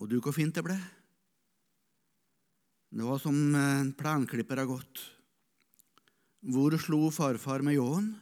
[0.00, 0.80] Og du, hvor fint det ble?
[2.96, 5.04] Det var som en plenklipper har gått.
[6.48, 8.14] Hvor slo farfar med ljåen?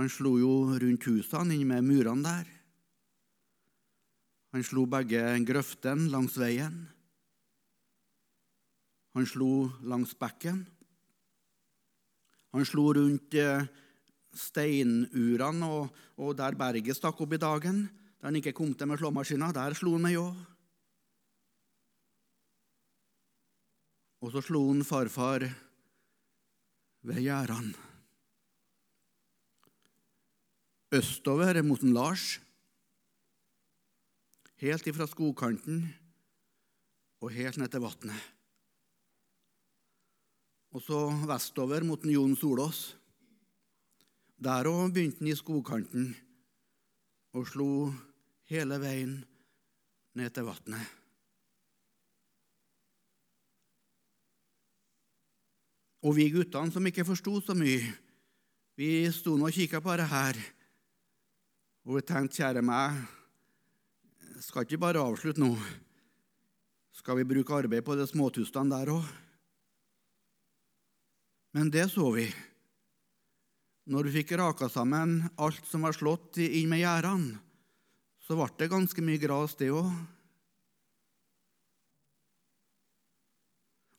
[0.00, 2.54] Han slo jo rundt husene, inn med murene der.
[4.54, 6.76] Han slo begge grøftene langs veien.
[9.16, 10.62] Han slo langs bekken.
[12.56, 13.66] Han slo rundt eh,
[14.32, 17.82] steinurene og, og, der berget stakk opp i dagen,
[18.18, 19.50] der han ikke kom til med slåmaskina.
[19.52, 20.38] Der slo han meg òg.
[24.24, 25.44] Og så slo han farfar
[27.06, 27.76] ved gjerdene.
[30.88, 32.38] Østover mot en Lars,
[34.62, 35.84] helt ifra skogkanten
[37.22, 38.26] og helt ned til vannet.
[40.74, 40.98] Og så
[41.30, 42.92] vestover mot Jon Solås.
[44.38, 46.12] Der òg begynte han i skogkanten
[47.34, 47.88] og slo
[48.50, 49.16] hele veien
[50.18, 50.94] ned til vannet.
[56.06, 57.82] Og vi guttene som ikke forsto så mye,
[58.78, 60.38] vi sto nå og kikka på det her.
[61.88, 63.00] Og vi tenkte, kjære meg,
[64.44, 65.52] skal ikke bare avslutte nå?
[66.94, 69.08] Skal vi bruke arbeid på de småtustene der òg?
[71.56, 72.28] Men det så vi.
[73.88, 77.38] Når vi fikk raka sammen alt som var slått inn med gjerdene,
[78.20, 79.88] så ble det ganske mye gras, det òg.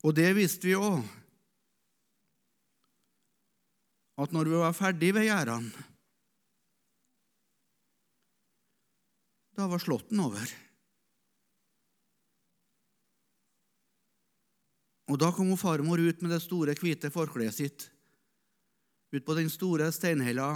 [0.05, 1.01] Og det visste vi òg
[4.19, 5.88] at når vi var ferdig ved gjerdene
[9.59, 10.47] Da var slåtten over.
[15.11, 17.89] Og Da kom farmor ut med det store, hvite forkleet sitt
[19.11, 20.47] ut på den store steinhella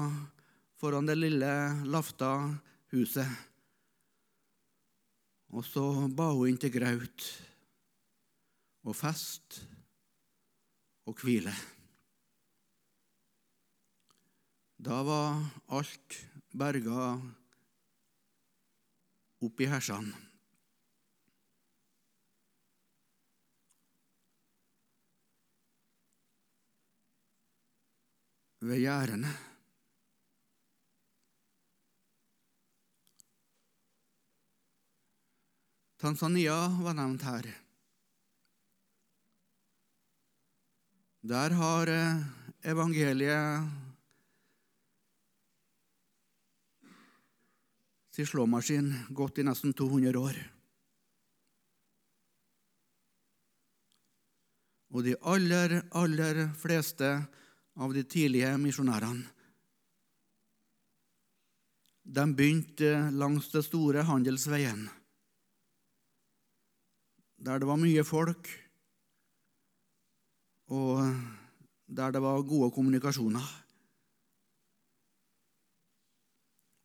[0.78, 1.52] foran det lille
[1.90, 2.30] lafta
[2.94, 3.28] huset.
[5.52, 7.28] Og så ba hun inn til graut
[8.86, 9.60] og fest
[11.10, 11.54] og hvile.
[14.78, 15.42] Da var
[15.74, 16.22] alt
[16.54, 17.18] berga
[19.44, 20.14] opp i hersene.
[28.64, 29.32] Ved gjerdene.
[36.00, 37.48] Tanzania var nevnt her.
[41.24, 42.24] Der har eh,
[42.72, 43.83] evangeliet
[48.14, 50.40] sin slåmaskin gått i nesten 200 år.
[54.94, 57.10] Og de aller, aller fleste
[57.74, 59.34] av de tidlige misjonærene
[62.04, 64.90] de begynte langs det store handelsveien,
[67.40, 68.50] der det var mye folk,
[70.68, 71.00] og
[71.88, 73.63] der det var gode kommunikasjoner.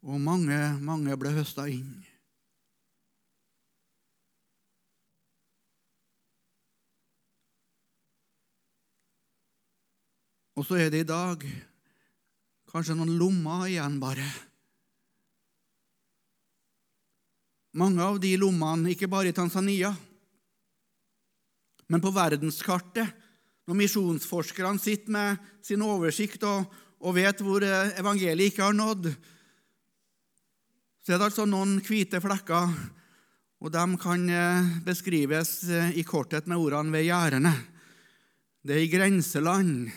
[0.08, 1.98] Og mange, mange ble høsta inn.
[10.56, 11.44] Og så er det i dag
[12.72, 14.24] kanskje noen lommer igjen, bare.
[17.78, 19.92] Mange av de lommene, ikke bare i Tanzania,
[21.88, 23.12] men på verdenskartet,
[23.68, 26.64] når misjonsforskerne sitter med sin oversikt og,
[27.04, 29.12] og vet hvor evangeliet ikke har nådd,
[31.08, 32.72] så er det altså noen hvite flekker,
[33.64, 37.52] og de kan eh, beskrives eh, i korthet med ordene 'ved gjerdene'.
[38.60, 39.88] Det er i grenseland.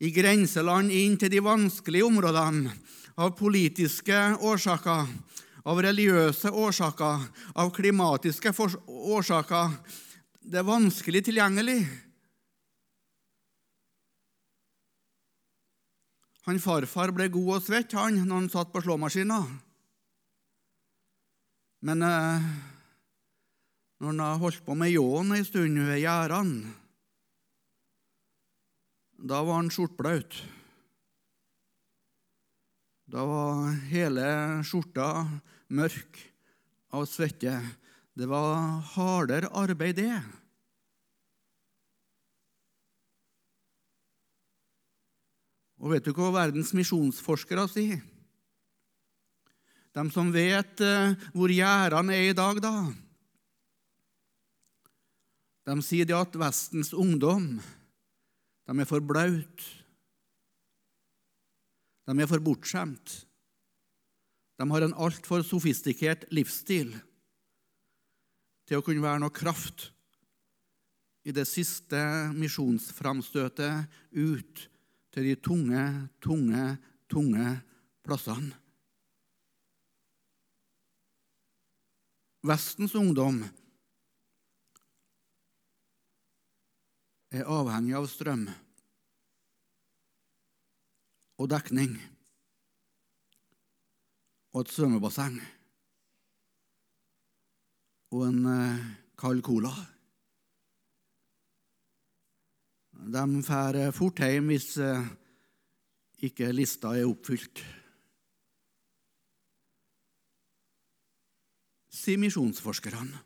[0.00, 2.72] I grenseland inn til de vanskelige områdene
[3.20, 5.04] av politiske årsaker,
[5.68, 7.28] av religiøse årsaker,
[7.60, 8.54] av klimatiske
[8.88, 9.76] årsaker.
[10.40, 12.07] Det er vanskelig tilgjengelig.
[16.48, 19.42] Han farfar ble god og svett han, når han satt på slåmaskina.
[21.84, 22.46] Men eh,
[24.00, 26.72] når han har holdt på med ljåen ei stund ved gjerdene,
[29.28, 30.38] da var han skjortblaut.
[33.12, 34.26] Da var hele
[34.64, 35.10] skjorta
[35.74, 36.20] mørk
[36.96, 37.58] av svette.
[38.16, 40.16] Det var hardere arbeid, det.
[45.78, 48.00] Og vet du hva verdens misjonsforskere sier?
[49.94, 52.74] De som vet eh, hvor gjerdene er i dag, da.
[55.68, 57.58] De sier at Vestens ungdom
[58.68, 59.64] de er for blaut.
[62.08, 63.14] De er for bortskjemt.
[64.58, 66.90] De har en altfor sofistikert livsstil
[68.68, 69.88] til å kunne være noe kraft
[71.28, 72.00] i det siste
[72.36, 74.66] misjonsframstøtet ut
[75.18, 75.84] til de tunge,
[76.22, 76.64] tunge,
[77.10, 77.46] tunge
[78.06, 78.54] plassene.
[82.46, 83.40] Vestens ungdom
[87.34, 88.46] er avhengig av strøm
[91.42, 91.98] og dekning
[94.54, 95.42] og et svømmebasseng
[98.14, 99.74] og en eh, kald cola.
[102.98, 105.06] De drar fort hjem hvis eh,
[106.26, 107.62] ikke lista er oppfylt.
[111.94, 113.22] Sier misjonsforskerne.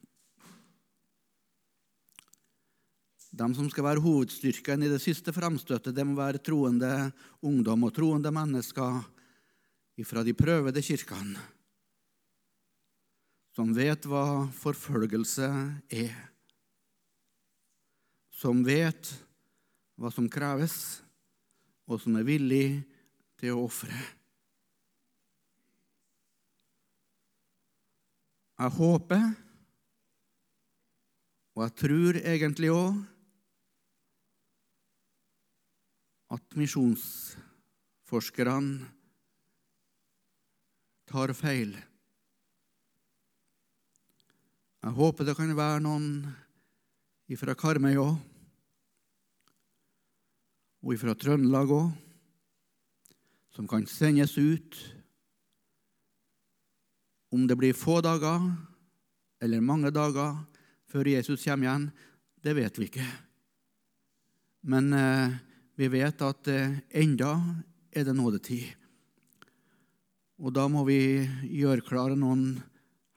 [3.33, 7.09] De som skal være hovedstyrken i det siste framstøtet, det må være troende
[7.41, 9.01] ungdom og troende mennesker
[10.05, 11.41] fra de prøvede kirkene,
[13.57, 15.49] som vet hva forfølgelse
[15.95, 16.13] er,
[18.37, 19.13] som vet
[19.97, 21.03] hva som kreves,
[21.87, 22.85] og som er villig
[23.41, 23.95] til å ofre.
[28.63, 29.23] Jeg håper,
[31.53, 32.95] og jeg tror egentlig òg,
[36.33, 38.87] at misjonsforskerne
[41.11, 41.73] tar feil.
[44.83, 46.07] Jeg håper det kan være noen
[47.41, 48.32] fra Karmøy òg,
[50.83, 51.91] og fra Trøndelag òg,
[53.55, 54.79] som kan sendes ut.
[57.33, 58.43] Om det blir få dager
[59.43, 60.41] eller mange dager
[60.91, 61.87] før Jesus kommer igjen,
[62.43, 63.07] det vet vi ikke.
[64.67, 65.39] Men eh,
[65.79, 67.37] vi vet at eh, enda
[67.93, 68.67] er det nådetid.
[70.43, 71.23] Og da må vi
[71.55, 72.57] gjøre klare noen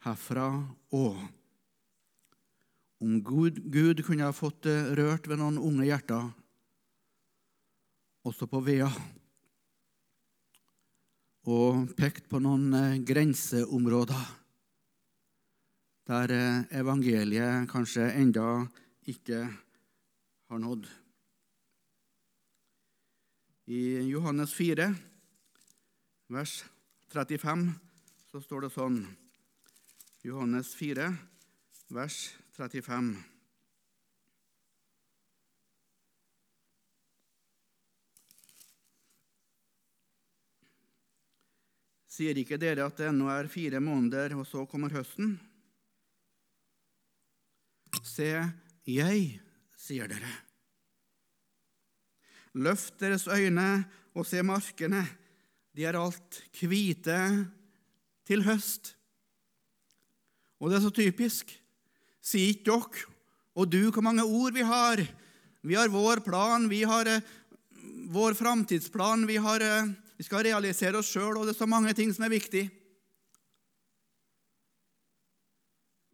[0.05, 0.51] herfra
[0.93, 1.17] òg.
[3.01, 6.29] Om Gud, Gud kunne ha fått rørt ved noen unge hjerter,
[8.25, 8.87] også på Vea,
[11.45, 14.23] og pekt på noen eh, grenseområder
[16.09, 18.65] der eh, evangeliet kanskje enda
[19.05, 19.43] ikke
[20.49, 20.87] har nådd.
[23.69, 24.89] I Johannes 4,
[26.33, 26.57] vers
[27.13, 27.69] 35,
[28.31, 28.99] så står det sånn
[30.25, 31.09] Johannes 4,
[31.93, 32.19] vers
[32.57, 33.34] 35.
[42.15, 45.33] Sier ikke dere at det ennå er fire måneder, og så kommer høsten?
[48.05, 48.29] Se,
[48.87, 49.25] jeg,
[49.75, 50.31] sier dere.
[52.55, 53.83] Løft deres øyne
[54.15, 55.03] og se markene.
[55.75, 57.19] De er alt hvite
[58.27, 58.93] til høst.
[60.63, 61.51] Og det er så typisk.
[62.23, 63.03] Si ikke dere
[63.55, 65.01] og du hvor mange ord vi har.
[65.65, 67.23] Vi har vår plan, vi har eh,
[68.11, 71.93] vår framtidsplan, vi, har, eh, vi skal realisere oss sjøl, og det er så mange
[71.97, 72.63] ting som er viktig.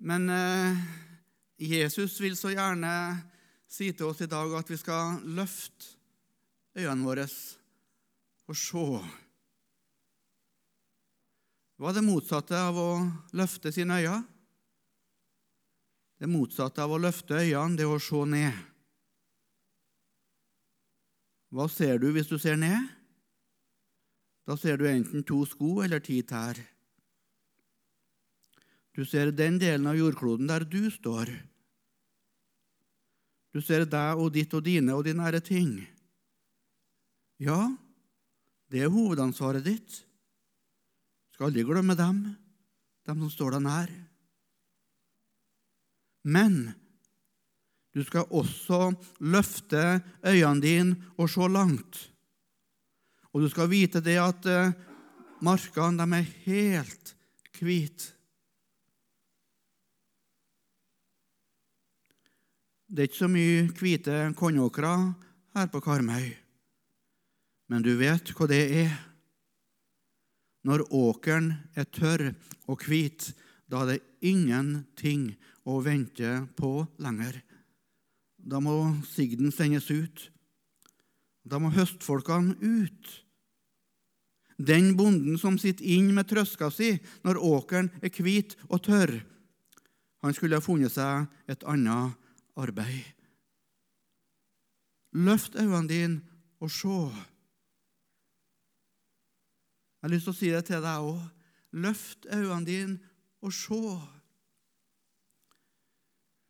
[0.01, 0.77] Men eh,
[1.61, 2.91] Jesus vil så gjerne
[3.69, 5.93] si til oss i dag at vi skal løfte
[6.75, 7.27] øynene våre
[8.49, 8.85] og se.
[11.77, 12.89] Hva er det motsatte av å
[13.37, 14.19] løfte sine øyne?
[16.21, 18.57] Det motsatte av å løfte øynene, det er å se ned.
[21.51, 22.89] Hva ser du hvis du ser ned?
[24.47, 26.57] Da ser du enten to sko eller ti tær.
[28.91, 31.31] Du ser den delen av jordkloden der du står.
[33.51, 35.75] Du ser deg og ditt og dine og de nære ting.
[37.41, 37.71] Ja,
[38.71, 40.01] det er hovedansvaret ditt.
[41.33, 42.21] Skal aldri glemme dem,
[43.07, 43.91] dem som står deg nær.
[46.21, 46.61] Men
[47.95, 52.10] du skal også løfte øynene dine og se langt.
[53.31, 54.73] Og du skal vite det at eh,
[55.43, 57.13] markene de er helt
[57.61, 58.17] hvite.
[62.91, 64.89] Det er ikke så mye hvite kornåkre
[65.55, 66.25] her på Karmøy.
[67.71, 68.97] Men du vet hva det er.
[70.67, 72.33] Når åkeren er tørr
[72.67, 73.29] og hvit,
[73.71, 75.29] da er det ingenting
[75.63, 77.39] å vente på lenger.
[78.35, 78.75] Da må
[79.07, 80.27] sigden sendes ut.
[81.43, 83.11] Da må høstfolkene ut.
[84.61, 86.93] Den bonden som sitter inn med trøska si
[87.25, 89.15] når åkeren er hvit og tørr,
[90.21, 92.13] han skulle ha funnet seg et annet
[92.59, 93.01] arbeid.
[95.17, 96.21] Løft øynene dine
[96.61, 96.99] og se.
[99.97, 101.23] Jeg har lyst til å si det til deg òg.
[101.81, 102.99] Løft øynene dine
[103.41, 103.81] og se.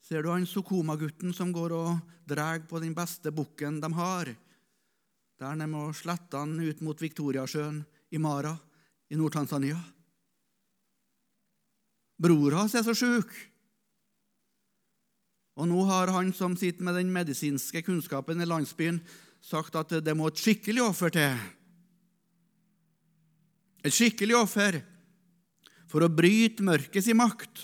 [0.03, 4.35] Ser du han Sokoma-gutten som går og drar på den beste bukken de har?
[5.41, 7.79] Der nede må slettene ut mot Viktoriasjøen
[8.13, 8.51] i Mara
[9.09, 9.79] i Nord-Tanzania.
[12.21, 13.31] Bror hans er så sjuk.
[15.57, 18.99] Og nå har han som sitter med den medisinske kunnskapen i landsbyen,
[19.41, 21.39] sagt at det må et skikkelig offer til.
[23.81, 24.77] Et skikkelig offer
[25.89, 27.63] for å bryte mørkets makt.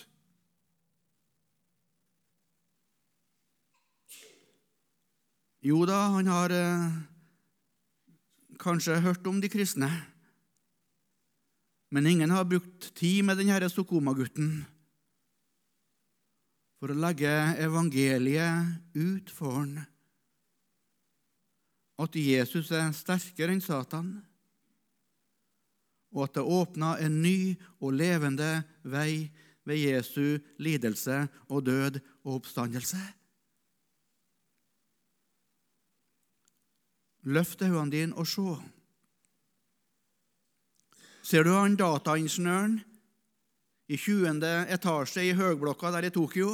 [5.61, 6.97] Jo da, han har eh,
[8.59, 9.89] kanskje hørt om de kristne,
[11.93, 14.65] men ingen har brukt tid med denne Sokoma-gutten
[16.77, 17.31] for å legge
[17.63, 19.77] evangeliet ut for han.
[21.97, 24.11] At Jesus er sterkere enn Satan,
[26.13, 29.27] og at det åpna en ny og levende vei
[29.67, 32.99] ved Jesu lidelse og død og oppstandelse.
[37.27, 38.47] Løft øynene dine og se.
[41.27, 42.77] Ser du han dataingeniøren
[43.91, 44.39] i 20.
[44.71, 46.53] etasje i høgblokka der i Tokyo?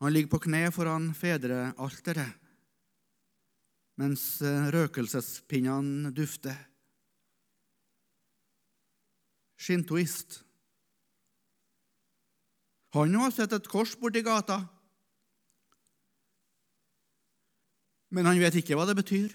[0.00, 2.38] Han ligger på kne foran fedrealteret
[4.00, 6.56] mens eh, røkelsespinnene dufter.
[9.60, 10.38] Shintoist.
[12.96, 14.62] Han har sett et kors borti gata,
[18.10, 19.34] men han vet ikke hva det betyr.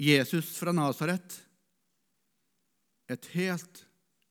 [0.00, 1.36] Jesus fra Nasaret,
[3.10, 3.84] et helt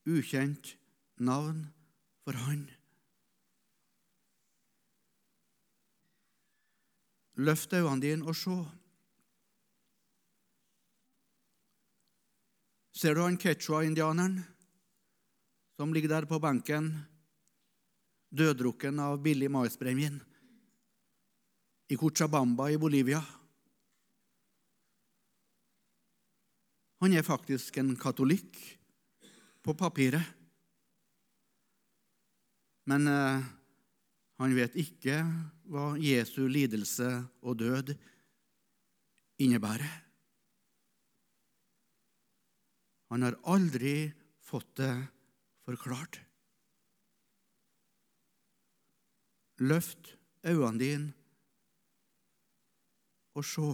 [0.08, 0.74] ukjent
[1.20, 1.66] navn
[2.24, 2.64] for han.
[7.40, 8.56] Løft øynene dine og se.
[13.00, 14.40] Ser du han quechua-indianeren
[15.80, 16.90] som ligger der på benken,
[18.28, 20.18] døddrukken av billig maisbrennevin,
[21.90, 23.20] i Cochabamba i Bolivia?
[27.00, 28.58] Han er faktisk en katolikk
[29.64, 30.22] på papiret.
[32.90, 33.42] Men eh,
[34.40, 35.18] han vet ikke
[35.70, 37.08] hva Jesu lidelse
[37.42, 37.94] og død
[39.42, 39.90] innebærer.
[43.10, 44.12] Han har aldri
[44.46, 44.92] fått det
[45.66, 46.20] forklart.
[49.60, 50.14] Løft
[50.46, 51.19] øynene dine
[53.34, 53.68] og se.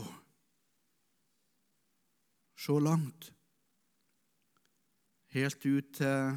[2.57, 3.33] Se langt.
[5.37, 6.37] Helt ut til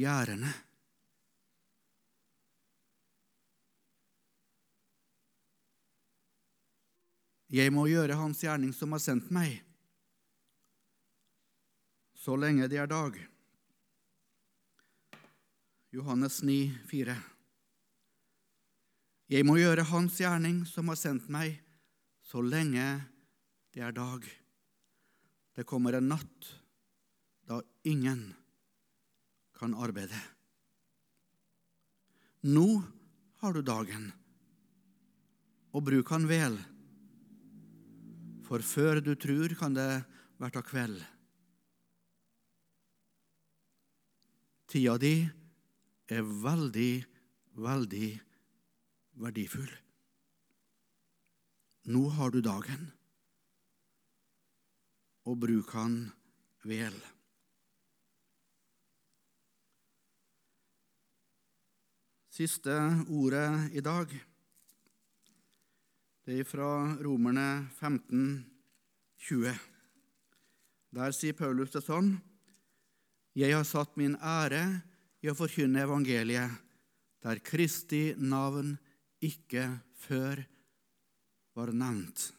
[0.00, 0.52] gjerdene.
[7.56, 9.60] Jeg må gjøre Hans gjerning som har sendt meg,
[12.18, 13.14] så lenge det er dag.
[15.94, 16.58] Johannes 9,
[16.90, 17.14] 4.
[19.26, 21.56] Jeg må gjøre Hans gjerning som har sendt meg,
[22.22, 22.84] så lenge
[23.74, 24.22] det er dag.
[25.56, 26.52] Det kommer en natt
[27.46, 28.28] da ingen
[29.56, 30.18] kan arbeide.
[32.46, 32.68] Nå
[33.42, 34.10] har du dagen,
[35.74, 36.58] og bruk han vel
[38.46, 40.04] for før du tror, kan det
[40.38, 41.00] verta kveld.
[44.70, 45.16] Tida di
[46.14, 46.92] er veldig,
[47.58, 48.10] veldig
[49.20, 49.72] verdifull.
[51.86, 52.88] Nå har du dagen,
[55.26, 56.00] og bruk han
[56.66, 56.96] vel.
[62.36, 62.74] Siste
[63.08, 64.10] ordet i dag
[66.26, 68.42] det er fra Romerne 15,
[69.28, 69.52] 20.
[70.98, 72.16] Der sier Paulus det sånn
[73.38, 74.64] Jeg har satt min ære
[75.22, 76.50] i å forkynne evangeliet,
[77.22, 78.74] der Kristi navn
[79.24, 79.68] ikke
[80.02, 80.42] før
[81.56, 82.32] var nevnt.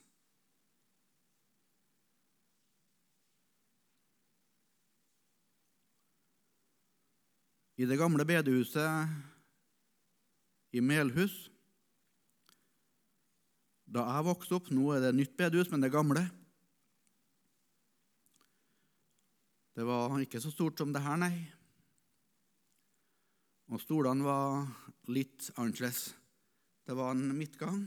[7.78, 9.10] I det gamle bedehuset
[10.74, 11.36] i Melhus
[13.88, 16.26] da jeg vokste opp Nå er det nytt bedehus, men det gamle.
[19.78, 21.36] Det var ikke så stort som det her, nei.
[23.72, 24.66] Og stolene var
[25.12, 26.17] litt annerledes.
[26.88, 27.82] Det var en midtgang.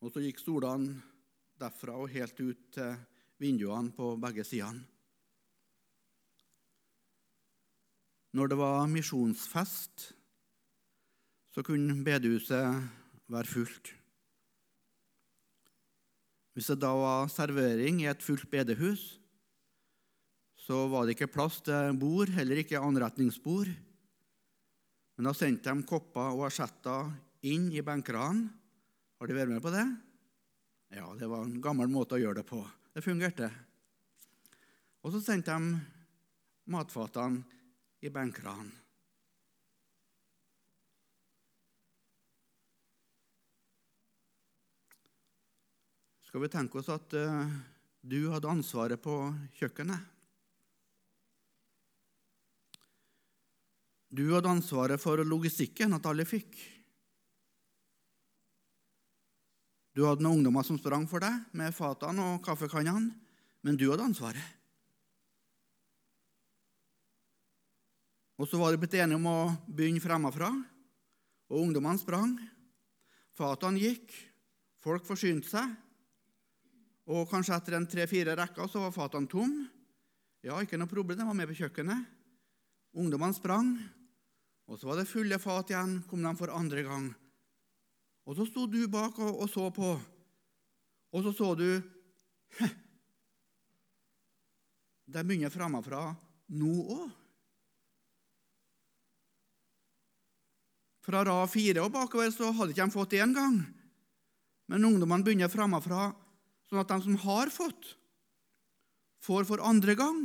[0.00, 1.02] Og så gikk stolene
[1.60, 2.94] derfra og helt ut til
[3.42, 4.80] vinduene på begge sidene.
[8.32, 10.06] Når det var misjonsfest,
[11.52, 12.88] så kunne bedehuset
[13.28, 13.92] være fullt.
[16.56, 19.20] Hvis det da var servering i et fullt bedehus,
[20.56, 23.68] så var det ikke plass til bord, heller ikke anretningsbord.
[25.16, 27.10] Men da sendte de kopper og asjetter
[27.48, 28.48] inn i benkerne.
[29.18, 29.84] Har de vært med på det?
[30.92, 32.60] Ja, det var en gammel måte å gjøre det på.
[32.92, 33.48] Det fungerte.
[35.02, 35.78] Og så sendte de
[36.72, 37.42] matfatene
[38.02, 38.70] i benkene.
[46.28, 47.44] Skal vi tenke oss at uh,
[48.00, 49.16] du hadde ansvaret på
[49.58, 50.11] kjøkkenet?
[54.12, 56.52] Du hadde ansvaret for logistikken, at alle fikk.
[59.96, 63.12] Du hadde noen ungdommer som sprang for deg med fatene og kaffekannene,
[63.64, 64.44] men du hadde ansvaret.
[68.40, 70.50] Og så var de blitt enige om å begynne fremmefra,
[71.52, 72.34] og ungdommene sprang.
[73.36, 74.12] Fatene gikk,
[74.82, 75.72] folk forsynte seg,
[77.12, 79.54] og kanskje etter en tre-fire rekker så var fatene tom.
[80.44, 82.08] Ja, ikke noe problem, de var med på kjøkkenet.
[82.98, 83.76] Ungdommene sprang,
[84.72, 87.10] og så var det fulle fat igjen, kom de for andre gang.
[88.24, 89.90] Og så sto du bak og, og så på,
[91.12, 91.68] og så så du
[95.12, 96.06] De begynner framafra
[96.56, 97.10] nå òg.
[101.04, 103.58] Fra rad fire og bakover så hadde ikke de fått det engang.
[104.70, 106.14] Men ungdommene begynner framafra
[106.70, 107.90] sånn at de som har fått,
[109.20, 110.22] får for andre gang.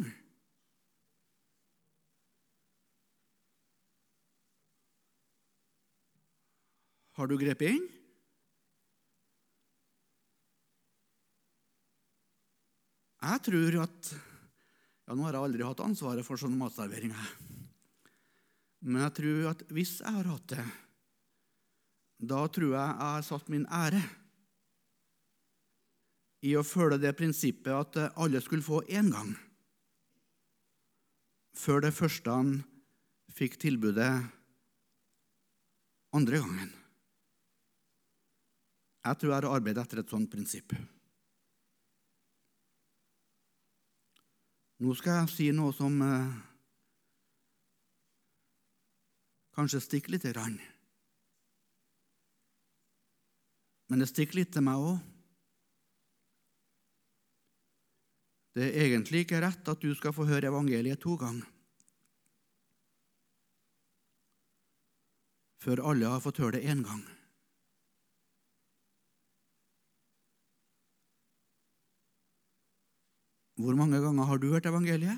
[7.17, 7.85] Har du grepet inn?
[13.27, 17.31] Jeg tror at ja, Nå har jeg aldri hatt ansvaret for sånne matserveringer.
[18.85, 20.65] Men jeg tror at hvis jeg har hatt det,
[22.27, 24.01] da tror jeg jeg har satt min ære
[26.45, 29.31] i å følge det prinsippet at alle skulle få én gang,
[31.57, 32.51] før det første han
[33.33, 34.11] fikk tilbudet
[36.17, 36.75] andre gangen.
[39.07, 40.73] Jeg tror jeg har arbeidet etter et sånt prinsipp.
[44.83, 46.33] Nå skal jeg si noe som eh,
[49.55, 50.59] kanskje stikker lite grann.
[53.87, 54.97] Men det stikker litt til meg òg.
[58.57, 61.45] Det er egentlig ikke rett at du skal få høre evangeliet to ganger.
[65.63, 67.05] Før alle har fått høre det én gang.
[73.57, 75.17] Hvor mange ganger har du hørt evangeliet?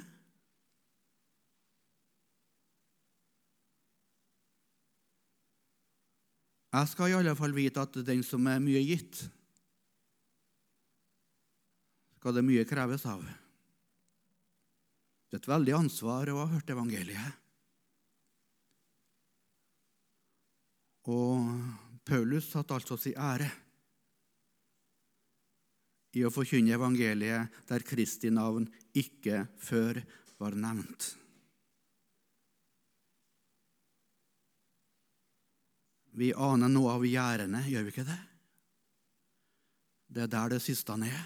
[6.69, 9.23] Jeg skal i alle fall vite at den som er mye gitt,
[12.19, 13.23] skal det mye kreves av.
[15.29, 17.37] Det er et veldig ansvar å ha hørt evangeliet.
[21.09, 21.49] Og
[22.05, 23.49] Paulus satte altså sin ære
[26.18, 28.66] i å forkynne evangeliet der Kristi navn
[28.97, 30.01] ikke før
[30.41, 31.14] var nevnt.
[36.20, 38.22] Vi aner noe av gjerdene, gjør vi ikke det?
[40.10, 41.20] Det er der det siste han er.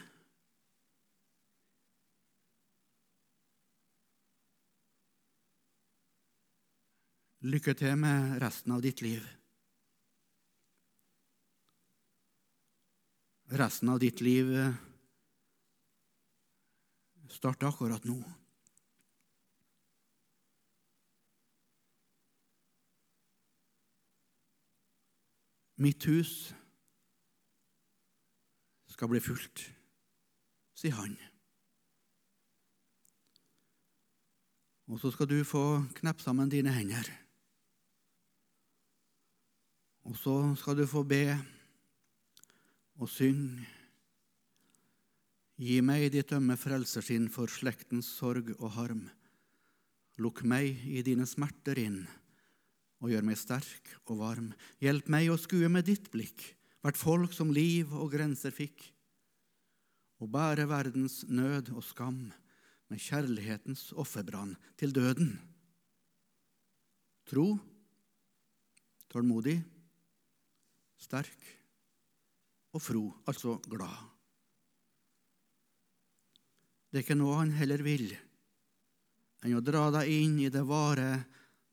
[7.43, 9.23] Lykke til med resten av ditt liv.
[13.53, 14.49] Resten av ditt liv
[17.29, 18.17] starte akkurat nå.
[25.85, 26.53] Mitt hus
[28.89, 29.67] skal bli fullt,
[30.73, 31.13] sier han.
[34.89, 37.05] Og så skal du få kneppe sammen dine hender.
[40.09, 41.27] Og så skal du få be
[43.03, 43.59] og syng.
[45.59, 49.03] Gi meg ditt ømme frelsersinn for slektens sorg og harm.
[50.23, 52.03] Lukk meg i dine smerter inn
[53.03, 54.51] og gjør meg sterk og varm.
[54.79, 56.45] Hjelp meg å skue med ditt blikk
[56.83, 58.81] hvert folk som liv og grenser fikk,
[60.19, 62.25] og bære verdens nød og skam
[62.91, 65.31] med kjærlighetens offerbrann til døden.
[67.27, 67.47] Tro,
[69.11, 69.57] tålmodig,
[70.99, 71.62] sterk
[72.73, 74.09] og fro, altså glad.
[76.89, 78.11] Det er ikke noe han heller vil
[79.43, 81.25] enn å dra deg inn i det vare,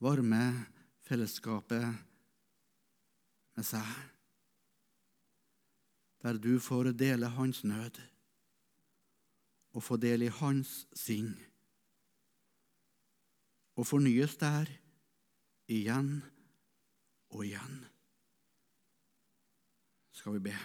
[0.02, 0.42] varme
[1.06, 1.84] fellesskapet
[3.54, 3.90] med seg,
[6.24, 8.00] der du får dele hans nød
[9.70, 11.30] og få del i hans sinn,
[13.78, 14.72] og fornyes der
[15.70, 16.16] igjen
[17.30, 17.78] og igjen
[20.20, 20.58] skal vi be.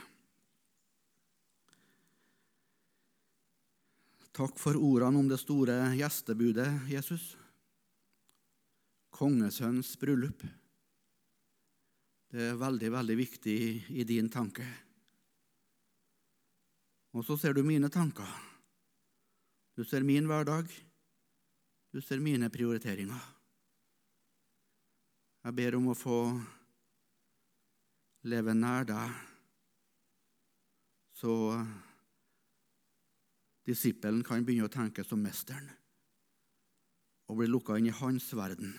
[4.35, 7.37] Takk for ordene om det store gjestebudet, Jesus.
[9.15, 10.41] kongesønns bryllup.
[12.27, 13.59] Det er veldig, veldig viktig
[13.95, 14.65] i din tanke.
[17.15, 18.27] Og så ser du mine tanker.
[19.71, 20.67] Du ser min hverdag.
[21.95, 23.23] Du ser mine prioriteringer.
[25.47, 26.19] Jeg ber om å få
[28.27, 29.15] leve nær deg,
[31.15, 31.31] så
[33.65, 35.69] disippelen kan begynne å tenke som mesteren
[37.25, 38.75] og bli lukka inn i hans verden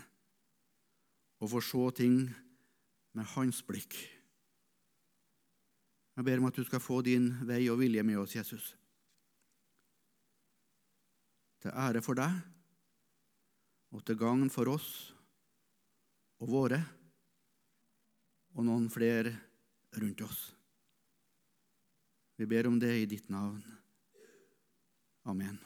[1.43, 2.20] og få se ting
[3.16, 3.97] med hans blikk.
[6.16, 8.70] Jeg ber om at du skal få din vei og vilje med oss, Jesus.
[11.61, 12.39] Til ære for deg
[13.93, 14.91] og til gagn for oss
[16.41, 16.80] og våre
[18.57, 19.34] og noen flere
[19.97, 20.41] rundt oss.
[22.37, 23.64] Vi ber om det i ditt navn.
[25.27, 25.59] Amen.